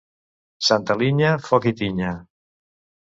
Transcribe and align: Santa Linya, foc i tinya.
Santa 0.69 0.95
Linya, 1.01 1.33
foc 1.49 1.69
i 1.73 1.77
tinya. 1.83 2.19